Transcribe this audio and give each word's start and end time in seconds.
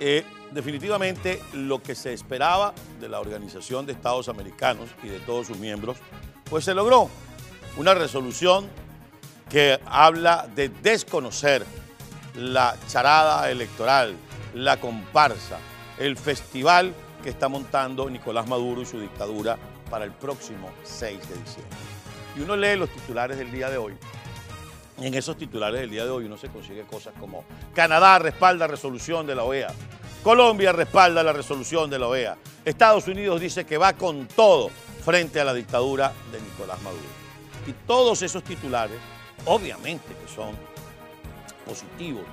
Eh, 0.00 0.24
definitivamente 0.50 1.42
lo 1.52 1.82
que 1.82 1.94
se 1.94 2.14
esperaba 2.14 2.72
de 2.98 3.08
la 3.08 3.20
Organización 3.20 3.84
de 3.84 3.92
Estados 3.92 4.30
Americanos 4.30 4.88
y 5.02 5.08
de 5.08 5.20
todos 5.20 5.46
sus 5.46 5.58
miembros, 5.58 5.98
pues 6.48 6.64
se 6.64 6.74
logró 6.74 7.10
una 7.76 7.94
resolución 7.94 8.68
que 9.50 9.78
habla 9.84 10.48
de 10.54 10.70
desconocer 10.70 11.66
la 12.34 12.76
charada 12.88 13.50
electoral, 13.50 14.16
la 14.54 14.80
comparsa, 14.80 15.58
el 15.98 16.16
festival 16.16 16.94
que 17.22 17.28
está 17.28 17.48
montando 17.48 18.08
Nicolás 18.08 18.48
Maduro 18.48 18.82
y 18.82 18.86
su 18.86 18.98
dictadura 18.98 19.58
para 19.90 20.04
el 20.04 20.12
próximo 20.12 20.70
6 20.84 21.28
de 21.28 21.36
diciembre. 21.36 21.78
Y 22.36 22.40
uno 22.40 22.56
lee 22.56 22.76
los 22.76 22.88
titulares 22.88 23.36
del 23.36 23.50
día 23.50 23.68
de 23.68 23.76
hoy. 23.76 23.94
En 25.00 25.14
esos 25.14 25.38
titulares 25.38 25.80
del 25.80 25.90
día 25.90 26.04
de 26.04 26.10
hoy 26.10 26.24
uno 26.26 26.36
se 26.36 26.48
consigue 26.48 26.82
cosas 26.82 27.14
como 27.18 27.44
Canadá 27.74 28.18
respalda 28.18 28.66
resolución 28.66 29.26
de 29.26 29.34
la 29.34 29.44
OEA, 29.44 29.72
Colombia 30.22 30.72
respalda 30.72 31.22
la 31.22 31.32
resolución 31.32 31.88
de 31.88 31.98
la 31.98 32.06
OEA, 32.06 32.36
Estados 32.66 33.08
Unidos 33.08 33.40
dice 33.40 33.64
que 33.64 33.78
va 33.78 33.94
con 33.94 34.28
todo 34.28 34.70
frente 35.02 35.40
a 35.40 35.44
la 35.44 35.54
dictadura 35.54 36.12
de 36.30 36.40
Nicolás 36.42 36.80
Maduro. 36.82 37.02
Y 37.66 37.72
todos 37.86 38.20
esos 38.20 38.44
titulares, 38.44 38.98
obviamente 39.46 40.08
que 40.08 40.28
son 40.30 40.54
positivos, 41.64 42.24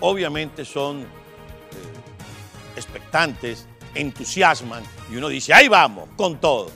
obviamente 0.00 0.64
son 0.64 1.02
eh, 1.02 1.06
expectantes, 2.74 3.68
entusiasman 3.94 4.82
y 5.12 5.16
uno 5.16 5.28
dice, 5.28 5.54
ahí 5.54 5.68
vamos, 5.68 6.08
con 6.16 6.40
todo. 6.40 6.70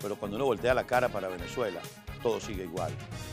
Pero 0.00 0.16
cuando 0.16 0.36
uno 0.36 0.46
voltea 0.46 0.74
la 0.74 0.84
cara 0.84 1.08
para 1.08 1.28
Venezuela, 1.28 1.80
todo 2.26 2.40
sigue 2.40 2.64
igual. 2.64 2.90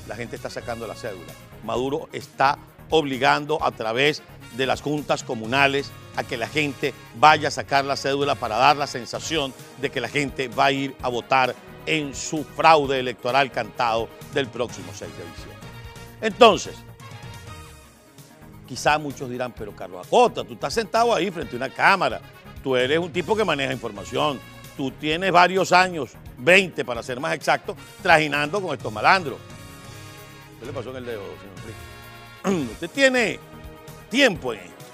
La 0.08 0.16
gente 0.16 0.36
está 0.36 0.52
sacando 0.52 0.86
la 0.86 0.94
cédula. 0.94 1.34
Maduro 1.64 2.10
está 2.14 2.60
obligando 2.92 3.58
a 3.64 3.72
través 3.72 4.22
de 4.56 4.68
las 4.68 4.84
juntas 4.84 5.24
comunales 5.24 5.92
a 6.16 6.24
que 6.24 6.38
la 6.38 6.48
gente 6.48 6.94
vaya 7.16 7.48
a 7.48 7.52
sacar 7.52 7.86
la 7.86 7.96
cédula 7.96 8.36
para 8.36 8.56
dar 8.58 8.78
la 8.78 8.86
sensación 8.86 9.52
de 9.82 9.90
que 9.90 10.00
la 10.00 10.09
gente 10.09 10.48
va 10.48 10.66
a 10.66 10.72
ir 10.72 10.95
a 11.02 11.09
votar 11.09 11.56
en 11.88 12.14
su 12.14 12.44
fraude 12.44 13.00
electoral 13.00 13.52
cantado 13.52 14.09
del 14.32 14.48
próximo 14.48 14.92
6 14.94 15.00
de 15.00 15.26
diciembre. 15.26 15.67
Entonces, 16.22 16.76
quizá 18.67 19.00
muchos 19.00 19.28
dirán, 19.28 19.54
pero 19.54 19.76
Carlos 19.76 20.06
Acosta, 20.06 20.44
tú 20.44 20.54
estás 20.54 20.76
sentado 20.76 21.16
ahí 21.16 21.32
frente 21.32 21.56
a 21.56 21.58
una 21.58 21.70
cámara, 21.70 22.22
tú 22.64 22.76
eres 22.76 23.00
un 23.00 23.12
tipo 23.12 23.36
que 23.36 23.44
maneja 23.44 23.73
información, 23.73 24.39
tú 24.78 24.92
tienes 24.92 25.32
varios 25.32 25.72
años, 25.72 26.12
20 26.44 26.83
para 26.86 27.03
ser 27.03 27.19
más 27.19 27.33
exacto, 27.33 27.75
trajinando 28.02 28.61
con 28.61 28.75
estos 28.75 28.91
malandros. 28.91 29.38
¿Qué 30.59 30.66
le 30.66 30.73
pasó 30.73 30.91
en 30.91 30.97
el 30.97 31.05
dedo, 31.05 31.23
señor 32.44 32.69
Usted 32.72 32.89
tiene 32.89 33.39
tiempo 34.09 34.53
en 34.53 34.59
esto. 34.59 34.86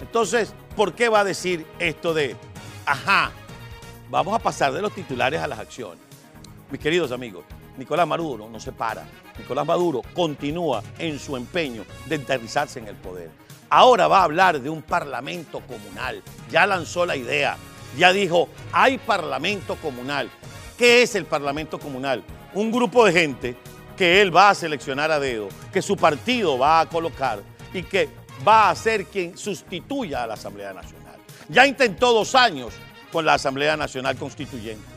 Entonces, 0.00 0.54
¿por 0.74 0.94
qué 0.94 1.08
va 1.08 1.20
a 1.20 1.24
decir 1.24 1.66
esto 1.78 2.14
de, 2.14 2.36
ajá, 2.86 3.30
vamos 4.08 4.34
a 4.34 4.38
pasar 4.38 4.72
de 4.72 4.80
los 4.80 4.94
titulares 4.94 5.40
a 5.40 5.46
las 5.46 5.58
acciones? 5.58 5.98
Mis 6.70 6.80
queridos 6.80 7.12
amigos, 7.12 7.44
Nicolás 7.76 8.08
Maduro 8.08 8.48
no 8.48 8.58
se 8.58 8.72
para. 8.72 9.06
Nicolás 9.38 9.66
Maduro 9.66 10.02
continúa 10.14 10.82
en 10.98 11.18
su 11.18 11.36
empeño 11.36 11.84
de 12.06 12.14
enterrizarse 12.14 12.78
en 12.78 12.88
el 12.88 12.96
poder. 12.96 13.30
Ahora 13.68 14.08
va 14.08 14.20
a 14.20 14.24
hablar 14.24 14.60
de 14.60 14.70
un 14.70 14.82
parlamento 14.82 15.60
comunal. 15.60 16.22
Ya 16.50 16.66
lanzó 16.66 17.04
la 17.04 17.16
idea. 17.16 17.56
Ya 17.98 18.12
dijo, 18.12 18.48
hay 18.72 18.98
parlamento 18.98 19.76
comunal. 19.76 20.30
¿Qué 20.76 21.02
es 21.02 21.14
el 21.14 21.24
parlamento 21.24 21.78
comunal? 21.78 22.24
Un 22.52 22.72
grupo 22.72 23.04
de 23.04 23.12
gente 23.12 23.56
que 23.96 24.20
él 24.20 24.34
va 24.34 24.50
a 24.50 24.54
seleccionar 24.54 25.12
a 25.12 25.20
dedo, 25.20 25.48
que 25.72 25.80
su 25.80 25.96
partido 25.96 26.58
va 26.58 26.80
a 26.80 26.88
colocar 26.88 27.40
y 27.72 27.84
que 27.84 28.08
va 28.46 28.70
a 28.70 28.74
ser 28.74 29.06
quien 29.06 29.38
sustituya 29.38 30.24
a 30.24 30.26
la 30.26 30.34
Asamblea 30.34 30.72
Nacional. 30.72 31.14
Ya 31.48 31.66
intentó 31.66 32.12
dos 32.12 32.34
años 32.34 32.74
con 33.12 33.24
la 33.24 33.34
Asamblea 33.34 33.76
Nacional 33.76 34.16
Constituyente. 34.16 34.94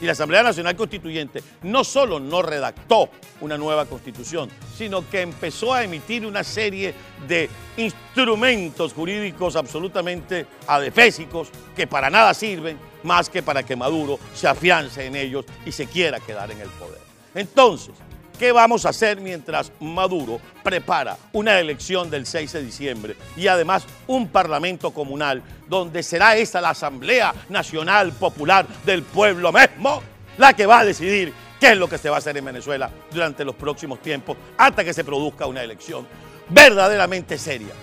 Y 0.00 0.06
la 0.06 0.12
Asamblea 0.12 0.42
Nacional 0.42 0.74
Constituyente 0.74 1.44
no 1.62 1.84
solo 1.84 2.18
no 2.18 2.42
redactó 2.42 3.10
una 3.40 3.58
nueva 3.58 3.84
constitución, 3.84 4.48
sino 4.76 5.08
que 5.08 5.20
empezó 5.20 5.74
a 5.74 5.84
emitir 5.84 6.26
una 6.26 6.42
serie 6.42 6.94
de 7.28 7.50
instrumentos 7.76 8.94
jurídicos 8.94 9.56
absolutamente 9.56 10.46
adefésicos 10.66 11.50
que 11.76 11.86
para 11.86 12.08
nada 12.08 12.32
sirven 12.32 12.78
más 13.02 13.28
que 13.28 13.42
para 13.42 13.62
que 13.62 13.76
Maduro 13.76 14.18
se 14.34 14.48
afiance 14.48 15.04
en 15.06 15.16
ellos 15.16 15.44
y 15.64 15.72
se 15.72 15.86
quiera 15.86 16.20
quedar 16.20 16.50
en 16.50 16.60
el 16.60 16.68
poder. 16.68 17.00
Entonces, 17.34 17.94
¿Qué 18.40 18.52
vamos 18.52 18.86
a 18.86 18.88
hacer 18.88 19.20
mientras 19.20 19.70
Maduro 19.80 20.40
prepara 20.62 21.18
una 21.34 21.60
elección 21.60 22.08
del 22.08 22.24
6 22.24 22.52
de 22.52 22.62
diciembre 22.62 23.16
y 23.36 23.48
además 23.48 23.84
un 24.06 24.28
parlamento 24.28 24.92
comunal 24.92 25.42
donde 25.68 26.02
será 26.02 26.36
esa 26.36 26.62
la 26.62 26.70
Asamblea 26.70 27.34
Nacional 27.50 28.12
Popular 28.12 28.66
del 28.86 29.02
pueblo 29.02 29.52
mismo 29.52 30.02
la 30.38 30.54
que 30.54 30.64
va 30.64 30.78
a 30.78 30.84
decidir 30.86 31.34
qué 31.60 31.72
es 31.72 31.76
lo 31.76 31.86
que 31.86 31.98
se 31.98 32.08
va 32.08 32.16
a 32.16 32.18
hacer 32.20 32.34
en 32.38 32.46
Venezuela 32.46 32.90
durante 33.12 33.44
los 33.44 33.54
próximos 33.56 34.00
tiempos 34.00 34.38
hasta 34.56 34.84
que 34.84 34.94
se 34.94 35.04
produzca 35.04 35.44
una 35.44 35.62
elección 35.62 36.06
verdaderamente 36.48 37.36
seria? 37.36 37.74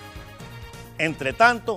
Entre 0.98 1.34
tanto, 1.34 1.76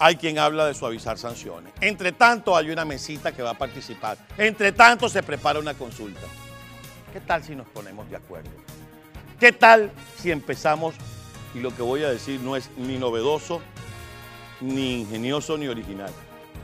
hay 0.00 0.16
quien 0.16 0.38
habla 0.38 0.64
de 0.64 0.72
suavizar 0.72 1.18
sanciones. 1.18 1.74
Entre 1.78 2.12
tanto, 2.12 2.56
hay 2.56 2.70
una 2.70 2.86
mesita 2.86 3.32
que 3.32 3.42
va 3.42 3.50
a 3.50 3.58
participar. 3.58 4.16
Entre 4.38 4.72
tanto, 4.72 5.10
se 5.10 5.22
prepara 5.22 5.58
una 5.58 5.74
consulta. 5.74 6.22
¿Qué 7.12 7.20
tal 7.20 7.44
si 7.44 7.54
nos 7.54 7.68
ponemos 7.68 8.08
de 8.08 8.16
acuerdo? 8.16 8.50
¿Qué 9.38 9.52
tal 9.52 9.92
si 10.16 10.30
empezamos, 10.30 10.94
y 11.54 11.60
lo 11.60 11.76
que 11.76 11.82
voy 11.82 12.02
a 12.02 12.10
decir 12.10 12.40
no 12.40 12.56
es 12.56 12.70
ni 12.78 12.96
novedoso, 12.96 13.60
ni 14.62 15.02
ingenioso, 15.02 15.58
ni 15.58 15.68
original? 15.68 16.10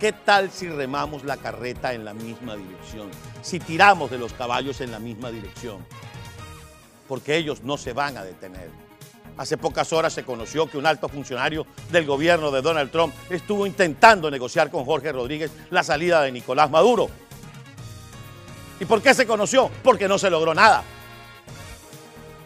¿Qué 0.00 0.12
tal 0.12 0.50
si 0.50 0.68
remamos 0.68 1.22
la 1.24 1.36
carreta 1.36 1.92
en 1.92 2.06
la 2.06 2.14
misma 2.14 2.56
dirección? 2.56 3.10
Si 3.42 3.60
tiramos 3.60 4.10
de 4.10 4.16
los 4.16 4.32
caballos 4.32 4.80
en 4.80 4.90
la 4.90 4.98
misma 4.98 5.30
dirección. 5.30 5.84
Porque 7.06 7.36
ellos 7.36 7.62
no 7.62 7.76
se 7.76 7.92
van 7.92 8.16
a 8.16 8.24
detener. 8.24 8.70
Hace 9.38 9.58
pocas 9.58 9.92
horas 9.92 10.12
se 10.12 10.24
conoció 10.24 10.66
que 10.66 10.78
un 10.78 10.86
alto 10.86 11.08
funcionario 11.08 11.66
del 11.90 12.06
gobierno 12.06 12.50
de 12.50 12.62
Donald 12.62 12.90
Trump 12.90 13.14
estuvo 13.28 13.66
intentando 13.66 14.30
negociar 14.30 14.70
con 14.70 14.84
Jorge 14.84 15.12
Rodríguez 15.12 15.50
la 15.70 15.82
salida 15.82 16.22
de 16.22 16.32
Nicolás 16.32 16.70
Maduro. 16.70 17.08
¿Y 18.80 18.84
por 18.86 19.02
qué 19.02 19.12
se 19.14 19.26
conoció? 19.26 19.70
Porque 19.82 20.08
no 20.08 20.18
se 20.18 20.30
logró 20.30 20.54
nada. 20.54 20.82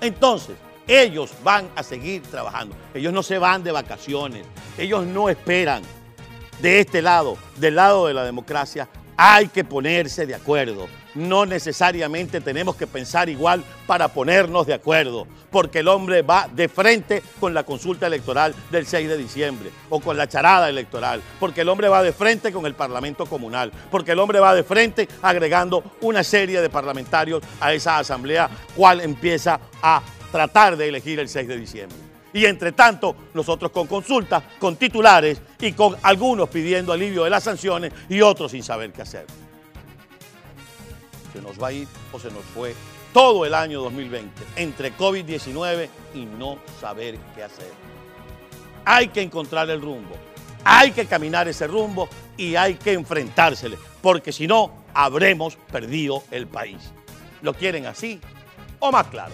Entonces, 0.01 0.57
ellos 0.87 1.31
van 1.45 1.69
a 1.77 1.83
seguir 1.85 2.23
trabajando. 2.23 2.75
Ellos 2.95 3.13
no 3.13 3.23
se 3.23 3.39
van 3.39 3.63
de 3.63 3.71
vacaciones. 3.71 4.45
Ellos 4.77 5.07
no 5.07 5.29
esperan. 5.29 5.83
De 6.61 6.81
este 6.81 7.01
lado, 7.03 7.39
del 7.57 7.77
lado 7.77 8.07
de 8.07 8.15
la 8.15 8.25
democracia, 8.25 8.89
hay 9.23 9.49
que 9.49 9.65
ponerse 9.65 10.25
de 10.25 10.35
acuerdo. 10.35 10.89
No 11.15 11.45
necesariamente 11.45 12.41
tenemos 12.41 12.75
que 12.75 12.87
pensar 12.87 13.29
igual 13.29 13.63
para 13.87 14.09
ponernos 14.09 14.67
de 14.67 14.73
acuerdo, 14.73 15.27
porque 15.51 15.81
el 15.81 15.89
hombre 15.89 16.23
va 16.23 16.49
de 16.51 16.71
frente 16.71 17.23
con 17.39 17.53
la 17.53 17.65
consulta 17.65 18.07
electoral 18.07 18.55
del 18.71 18.87
6 18.87 19.11
de 19.11 19.19
diciembre 19.19 19.71
o 19.91 20.01
con 20.01 20.17
la 20.17 20.27
charada 20.27 20.71
electoral, 20.71 21.21
porque 21.39 21.61
el 21.61 21.69
hombre 21.69 21.89
va 21.89 22.03
de 22.03 22.15
frente 22.15 22.51
con 22.51 22.65
el 22.65 22.75
Parlamento 22.75 23.27
Comunal, 23.27 23.71
porque 23.91 24.13
el 24.13 24.19
hombre 24.21 24.41
va 24.41 24.55
de 24.55 24.65
frente 24.65 25.07
agregando 25.21 25.85
una 26.01 26.25
serie 26.25 26.63
de 26.63 26.71
parlamentarios 26.71 27.43
a 27.61 27.75
esa 27.75 27.99
asamblea, 27.99 28.49
cual 28.75 29.03
empieza 29.03 29.61
a 29.83 30.01
tratar 30.33 30.79
de 30.79 30.89
elegir 30.89 31.21
el 31.21 31.29
6 31.29 31.47
de 31.47 31.59
diciembre. 31.59 31.99
Y 32.33 32.47
entre 32.47 32.73
tanto, 32.73 33.15
nosotros 33.35 33.71
con 33.71 33.87
consultas, 33.87 34.43
con 34.59 34.77
titulares 34.77 35.43
y 35.61 35.73
con 35.73 35.97
algunos 36.03 36.49
pidiendo 36.49 36.93
alivio 36.93 37.25
de 37.25 37.31
las 37.31 37.45
sanciones 37.45 37.93
y 38.09 38.21
otros 38.21 38.53
sin 38.53 38.63
saber 38.63 38.93
qué 38.93 39.03
hacer. 39.03 39.27
Se 41.33 41.41
nos 41.41 41.61
va 41.63 41.69
a 41.69 41.73
ir 41.73 41.89
o 42.13 42.19
se 42.19 42.31
nos 42.31 42.45
fue 42.55 42.75
todo 43.13 43.45
el 43.45 43.55
año 43.55 43.83
2020 43.83 44.43
entre 44.57 44.97
COVID-19 44.97 45.89
y 46.15 46.25
no 46.25 46.59
saber 46.81 47.19
qué 47.35 47.43
hacer. 47.45 47.71
Hay 48.85 49.09
que 49.09 49.23
encontrar 49.23 49.69
el 49.71 49.81
rumbo, 49.81 50.17
hay 50.65 50.93
que 50.93 51.07
caminar 51.07 51.49
ese 51.49 51.67
rumbo 51.67 52.09
y 52.37 52.57
hay 52.57 52.75
que 52.75 52.93
enfrentársele, 52.93 53.77
porque 54.01 54.33
si 54.33 54.47
no, 54.47 54.73
habremos 54.95 55.57
perdido 55.71 56.23
el 56.31 56.47
país. 56.47 56.93
¿Lo 57.43 57.55
quieren 57.55 57.87
así 57.87 58.21
o 58.79 58.91
más 58.91 59.07
claro? 59.09 59.33